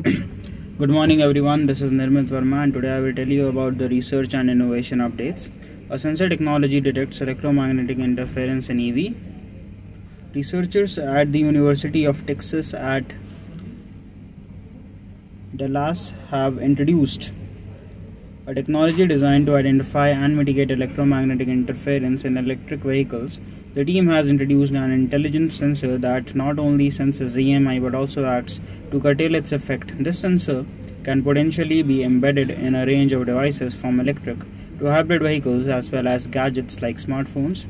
[0.78, 1.66] Good morning, everyone.
[1.66, 5.00] This is Nirmit Verma, and today I will tell you about the research and innovation
[5.00, 5.50] updates.
[5.90, 9.14] A sensor technology detects electromagnetic interference in EV.
[10.34, 13.12] Researchers at the University of Texas at
[15.54, 17.32] Dallas have introduced
[18.46, 23.38] a technology designed to identify and mitigate electromagnetic interference in electric vehicles.
[23.72, 28.60] The team has introduced an intelligent sensor that not only senses EMI but also acts
[28.90, 29.92] to curtail its effect.
[30.02, 30.66] This sensor
[31.04, 34.38] can potentially be embedded in a range of devices from electric
[34.80, 37.66] to hybrid vehicles as well as gadgets like smartphones.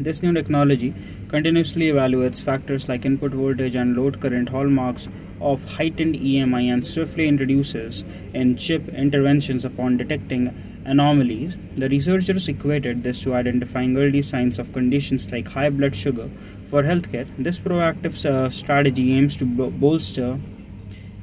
[0.00, 0.94] This new technology
[1.28, 5.08] continuously evaluates factors like input voltage and load current hallmarks
[5.42, 11.58] of heightened EMI and swiftly introduces in chip interventions upon detecting anomalies.
[11.74, 16.30] The researchers equated this to identifying early signs of conditions like high blood sugar
[16.66, 17.28] for healthcare.
[17.38, 20.38] This proactive uh, strategy aims to bolster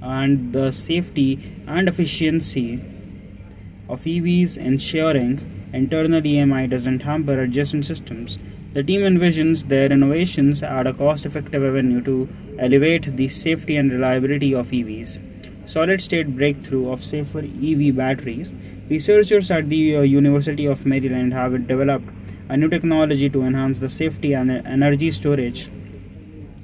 [0.00, 2.80] and the safety and efficiency
[3.88, 8.38] of EVs, ensuring internal EMI doesn't hamper adjacent systems.
[8.74, 12.28] The team envisions their innovations add a cost effective avenue to
[12.58, 15.20] elevate the safety and reliability of EVs.
[15.68, 18.54] Solid state breakthrough of safer EV batteries.
[18.88, 22.08] Researchers at the uh, University of Maryland have developed
[22.48, 25.70] a new technology to enhance the safety and energy storage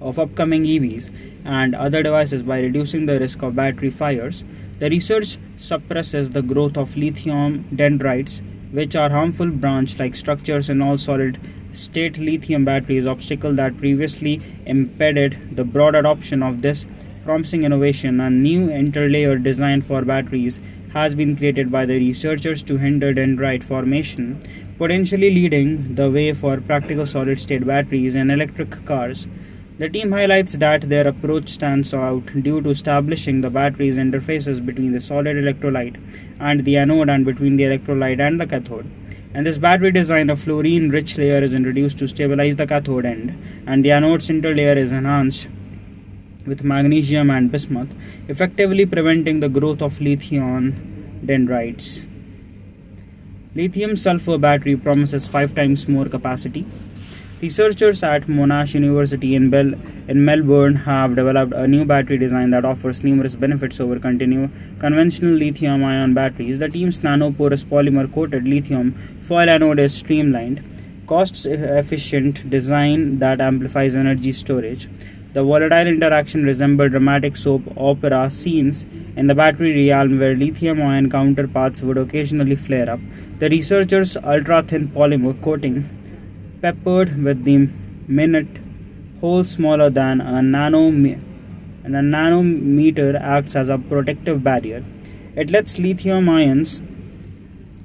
[0.00, 1.10] of upcoming EVs
[1.44, 4.44] and other devices by reducing the risk of battery fires.
[4.78, 10.80] The research suppresses the growth of lithium dendrites, which are harmful branch like structures in
[10.80, 11.38] all solid
[11.74, 16.86] state lithium batteries obstacle that previously impeded the broad adoption of this
[17.26, 20.60] promising innovation a new interlayer design for batteries
[20.92, 24.26] has been created by the researchers to hinder dendrite formation
[24.78, 29.26] potentially leading the way for practical solid state batteries in electric cars.
[29.78, 34.92] The team highlights that their approach stands out due to establishing the battery's interfaces between
[34.92, 35.98] the solid electrolyte
[36.38, 38.90] and the anode and between the electrolyte and the cathode.
[39.34, 43.36] In this battery design, a fluorine rich layer is introduced to stabilize the cathode end,
[43.66, 45.48] and the anode interlayer is enhanced
[46.46, 47.88] with magnesium and bismuth,
[48.28, 52.06] effectively preventing the growth of lithium dendrites.
[53.54, 56.66] Lithium sulfur battery promises 5 times more capacity
[57.42, 59.74] Researchers at Monash University in, Bel-
[60.08, 64.48] in Melbourne have developed a new battery design that offers numerous benefits over continue
[64.78, 66.58] conventional lithium ion batteries.
[66.58, 70.64] The team's nanoporous polymer coated lithium foil anode is streamlined,
[71.06, 74.88] cost efficient design that amplifies energy storage.
[75.36, 78.86] The volatile interaction resembled dramatic soap opera scenes
[79.16, 83.00] in the battery realm where lithium ion counterparts would occasionally flare up.
[83.40, 85.76] The researchers' ultra thin polymer coating
[86.62, 87.68] peppered with the
[88.08, 88.48] minute
[89.20, 91.20] hole smaller than a nanometer
[91.84, 94.82] and a nanometer acts as a protective barrier.
[95.34, 96.82] It lets lithium ions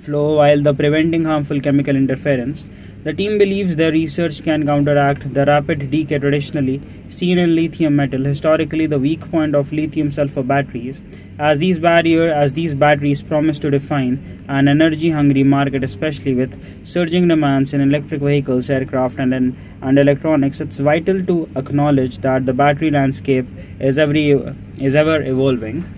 [0.00, 2.64] flow while the preventing harmful chemical interference.
[3.04, 8.24] The team believes their research can counteract the rapid decay traditionally seen in lithium metal,
[8.24, 11.02] historically the weak point of lithium sulfur batteries,
[11.38, 16.58] as these barrier as these batteries promise to define an energy hungry market, especially with
[16.84, 20.60] surging demands in electric vehicles, aircraft and, and electronics.
[20.60, 23.46] It's vital to acknowledge that the battery landscape
[23.78, 24.32] is every
[24.78, 25.97] is ever evolving.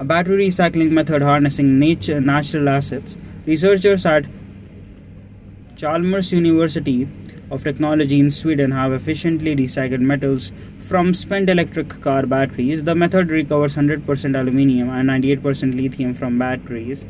[0.00, 3.18] A battery recycling method harnessing nature, natural assets.
[3.44, 4.24] Researchers at
[5.76, 7.06] Chalmers University
[7.50, 12.84] of Technology in Sweden have efficiently recycled metals from spent electric car batteries.
[12.84, 17.04] The method recovers 100% aluminium and 98% lithium from batteries.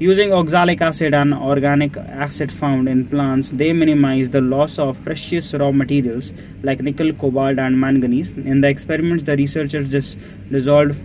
[0.00, 5.54] Using oxalic acid and organic acid found in plants, they minimize the loss of precious
[5.54, 6.32] raw materials
[6.64, 8.32] like nickel, cobalt, and manganese.
[8.32, 10.18] In the experiments, the researchers just
[10.50, 10.98] dissolved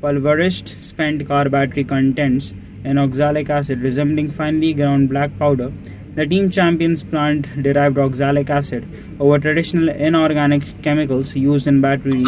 [0.00, 2.54] pulverized spent car battery contents
[2.84, 5.72] in oxalic acid, resembling finely ground black powder
[6.18, 8.86] the team champions plant derived oxalic acid
[9.20, 12.26] over traditional inorganic chemicals used in batteries,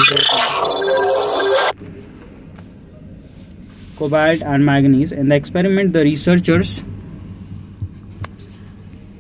[3.97, 5.11] cobalt and manganese.
[5.11, 6.85] In the experiment, the researchers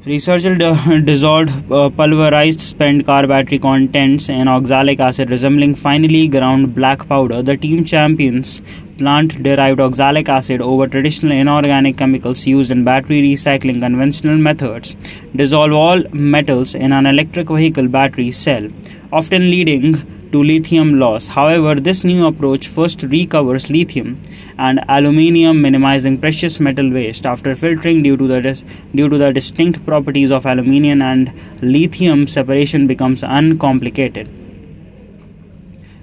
[0.07, 0.57] Researchers
[1.05, 7.43] dissolved uh, pulverized spent car battery contents in oxalic acid resembling finely ground black powder.
[7.43, 8.63] The team champions
[8.97, 14.97] plant derived oxalic acid over traditional inorganic chemicals used in battery recycling conventional methods
[15.37, 18.69] dissolve all metals in an electric vehicle battery cell,
[19.13, 19.97] often leading
[20.33, 21.29] to lithium loss.
[21.29, 24.21] However, this new approach first recovers lithium
[24.59, 29.33] and aluminium, minimizing precious metal waste after filtering due to the dis- due to the
[29.33, 31.33] distinct properties of aluminium and
[31.63, 32.27] lithium.
[32.27, 34.29] Separation becomes uncomplicated.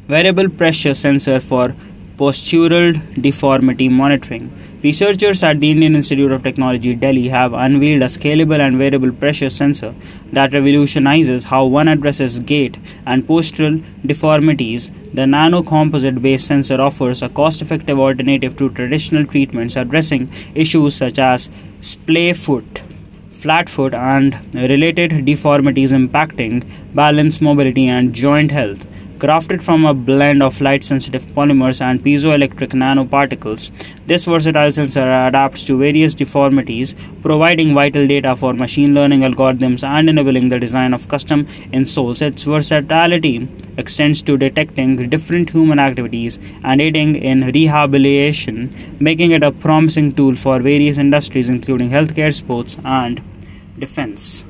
[0.07, 1.75] variable pressure sensor for
[2.17, 4.51] postural deformity monitoring.
[4.83, 9.49] Researchers at the Indian Institute of Technology, Delhi, have unveiled a scalable and wearable pressure
[9.49, 9.93] sensor
[10.33, 14.91] that revolutionizes how one addresses gait and postural deformities.
[15.13, 20.95] The nano composite based sensor offers a cost effective alternative to traditional treatments addressing issues
[20.95, 21.49] such as
[21.81, 22.81] splay foot
[23.37, 26.63] flat foot, and related deformities impacting
[26.95, 28.85] balance, mobility, and joint health.
[29.19, 33.71] Crafted from a blend of light sensitive polymers and piezoelectric nanoparticles,
[34.05, 36.93] this versatile sensor adapts to various deformities,
[37.23, 42.21] providing vital data for machine learning algorithms and enabling the design of custom insoles.
[42.21, 49.51] Its versatility extends to detecting different human activities and aiding in rehabilitation, making it a
[49.51, 53.23] promising tool for various industries, including healthcare, sports, and
[53.79, 54.45] defense.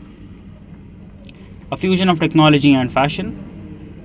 [1.71, 3.46] A fusion of technology and fashion.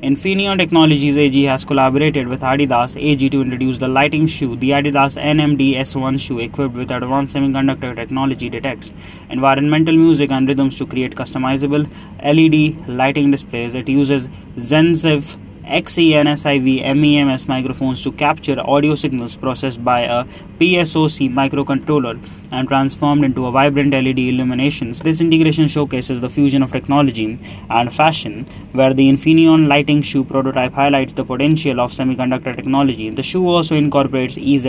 [0.02, 4.56] Infineon Technologies AG has collaborated with Adidas AG to introduce the lighting shoe.
[4.56, 8.92] The Adidas NMD S1 shoe, equipped with advanced semiconductor technology, detects
[9.30, 11.88] environmental music and rhythms to create customizable
[12.20, 13.76] LED lighting displays.
[13.76, 14.26] It uses
[14.56, 20.24] XENSIV XENSIV MEMS microphones to capture audio signals processed by a
[20.58, 22.18] PSOC microcontroller
[22.50, 25.00] and transformed into a vibrant LED illuminations.
[25.00, 27.38] This integration showcases the fusion of technology
[27.70, 33.10] and fashion, where the Infineon lighting shoe prototype highlights the potential of semiconductor technology.
[33.10, 34.66] The shoe also incorporates EZ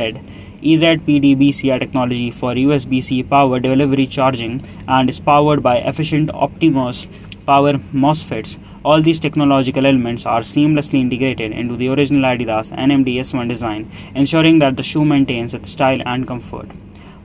[0.63, 7.07] EZPDBCI technology for USB C power delivery charging and is powered by efficient OptiMOS
[7.45, 8.57] power MOSFETs.
[8.83, 14.59] All these technological elements are seamlessly integrated into the original Adidas NMD S1 design, ensuring
[14.59, 16.69] that the shoe maintains its style and comfort.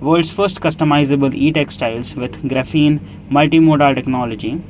[0.00, 3.00] World's first customizable e-textiles with graphene
[3.30, 4.62] multimodal technology.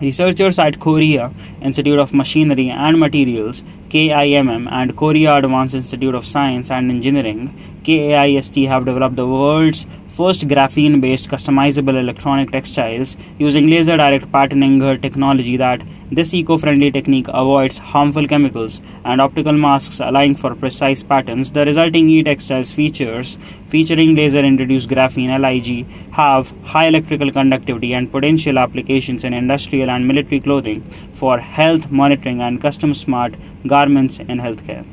[0.00, 6.70] Researchers at Korea Institute of Machinery and Materials KIMM and Korea Advanced Institute of Science
[6.70, 7.52] and Engineering
[7.82, 14.78] KAIST have developed the world's first graphene based customizable electronic textiles using laser direct patterning
[15.00, 15.82] technology that
[16.12, 21.52] this eco-friendly technique avoids harmful chemicals and optical masks allowing for precise patterns.
[21.52, 23.38] The resulting e-textiles features
[23.68, 30.06] featuring laser induced graphene LIG have high electrical conductivity and potential applications in industrial and
[30.06, 30.82] military clothing
[31.12, 33.34] for health monitoring and custom smart
[33.66, 34.84] garments in healthcare.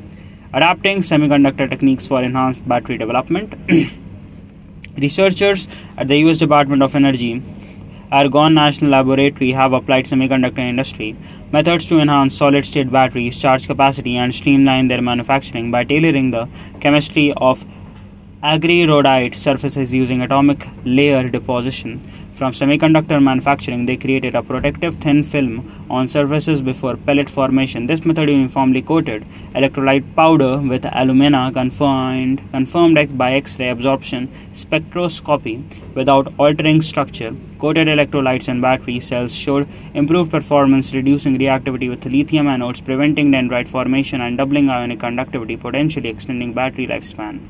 [0.52, 3.54] Adapting semiconductor techniques for enhanced battery development.
[4.96, 7.42] Researchers at the US Department of Energy
[8.10, 11.14] Argonne National Laboratory have applied semiconductor industry
[11.52, 16.48] methods to enhance solid state batteries, charge capacity, and streamline their manufacturing by tailoring the
[16.80, 17.66] chemistry of
[18.40, 22.00] argyrodite surfaces using atomic layer deposition.
[22.32, 27.88] From semiconductor manufacturing, they created a protective thin film on surfaces before pellet formation.
[27.88, 29.26] This method uniformly coated
[29.56, 35.64] electrolyte powder with alumina confirmed, confirmed by X-ray absorption spectroscopy
[35.96, 37.34] without altering structure.
[37.58, 43.66] Coated electrolytes in battery cells showed improved performance, reducing reactivity with lithium anodes, preventing dendrite
[43.66, 47.40] formation, and doubling ionic conductivity, potentially extending battery lifespan.